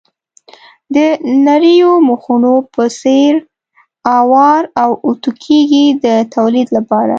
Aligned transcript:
د 0.95 0.97
نریو 1.45 1.93
مخونو 2.09 2.53
په 2.73 2.83
څېر 2.99 3.33
اوار 4.17 4.63
او 4.83 4.91
اتو 5.07 5.29
کېږي 5.45 5.85
د 6.03 6.05
تولید 6.35 6.67
لپاره. 6.77 7.09